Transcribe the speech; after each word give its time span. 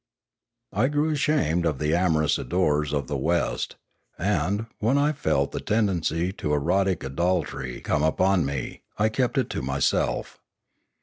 I 0.73 0.87
grew 0.87 1.11
ashamed 1.11 1.63
of 1.67 1.77
the 1.77 1.93
amorous 1.93 2.39
ardours 2.39 2.91
of 2.91 3.05
the 3.05 3.15
West, 3.19 3.75
and, 4.17 4.65
when 4.79 4.97
I 4.97 5.11
felt 5.11 5.51
the 5.51 5.59
tendency 5.59 6.33
to 6.33 6.53
erotic 6.55 7.05
idolatry 7.05 7.81
come 7.81 8.01
upon 8.01 8.43
me, 8.43 8.81
I 8.97 9.09
kept 9.09 9.37
it 9.37 9.51
to 9.51 9.61
myself. 9.61 10.39